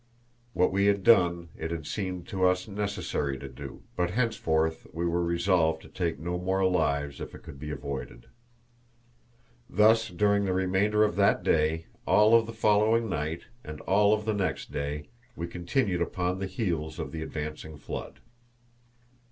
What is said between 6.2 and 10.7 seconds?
more lives if it could be avoided. Thus, during the